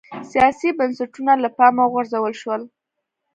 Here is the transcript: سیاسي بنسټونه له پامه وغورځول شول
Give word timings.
سیاسي 0.31 0.69
بنسټونه 0.77 1.33
له 1.43 1.49
پامه 1.57 1.83
وغورځول 1.85 2.33
شول 2.41 2.61